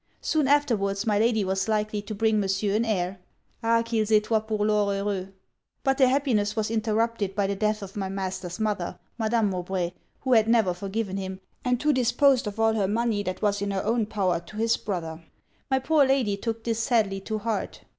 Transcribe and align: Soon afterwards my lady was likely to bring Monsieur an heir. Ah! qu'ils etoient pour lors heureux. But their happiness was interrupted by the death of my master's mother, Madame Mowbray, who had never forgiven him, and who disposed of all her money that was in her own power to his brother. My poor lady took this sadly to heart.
Soon 0.21 0.47
afterwards 0.47 1.05
my 1.05 1.19
lady 1.19 1.45
was 1.45 1.67
likely 1.67 2.01
to 2.01 2.15
bring 2.15 2.39
Monsieur 2.39 2.73
an 2.75 2.85
heir. 2.85 3.19
Ah! 3.61 3.83
qu'ils 3.83 4.09
etoient 4.11 4.47
pour 4.47 4.65
lors 4.65 4.89
heureux. 4.91 5.31
But 5.83 5.99
their 5.99 6.07
happiness 6.07 6.55
was 6.55 6.71
interrupted 6.71 7.35
by 7.35 7.45
the 7.45 7.55
death 7.55 7.83
of 7.83 7.95
my 7.95 8.09
master's 8.09 8.59
mother, 8.59 8.97
Madame 9.19 9.51
Mowbray, 9.51 9.91
who 10.21 10.33
had 10.33 10.47
never 10.47 10.73
forgiven 10.73 11.17
him, 11.17 11.39
and 11.63 11.79
who 11.83 11.93
disposed 11.93 12.47
of 12.47 12.59
all 12.59 12.73
her 12.73 12.87
money 12.87 13.21
that 13.21 13.43
was 13.43 13.61
in 13.61 13.69
her 13.69 13.83
own 13.85 14.07
power 14.07 14.39
to 14.39 14.57
his 14.57 14.75
brother. 14.75 15.23
My 15.69 15.77
poor 15.77 16.03
lady 16.03 16.35
took 16.35 16.63
this 16.63 16.79
sadly 16.79 17.19
to 17.19 17.37
heart. 17.37 17.81